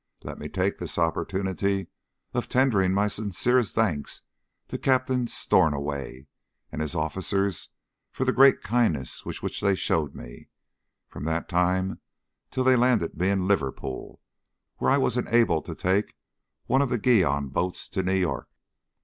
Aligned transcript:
Let 0.23 0.39
me 0.39 0.49
take 0.49 0.79
this 0.79 0.97
opportunity 0.97 1.85
of 2.33 2.49
tendering 2.49 2.91
my 2.91 3.07
sincerest 3.07 3.75
thanks 3.75 4.23
to 4.69 4.79
Captain 4.79 5.27
Stornoway 5.27 6.25
and 6.71 6.81
his 6.81 6.95
officers 6.95 7.69
for 8.09 8.25
the 8.25 8.33
great 8.33 8.63
kindness 8.63 9.23
which 9.25 9.61
they 9.61 9.75
showed 9.75 10.15
me 10.15 10.47
from 11.07 11.25
that 11.25 11.47
time 11.47 12.01
till 12.49 12.63
they 12.63 12.75
landed 12.75 13.15
me 13.15 13.29
in 13.29 13.47
Liverpool, 13.47 14.19
where 14.77 14.89
I 14.89 14.97
was 14.97 15.17
enabled 15.17 15.65
to 15.67 15.75
take 15.75 16.15
one 16.65 16.81
of 16.81 16.89
the 16.89 16.97
Guion 16.97 17.49
boats 17.49 17.87
to 17.89 18.01
New 18.01 18.15
York. 18.17 18.49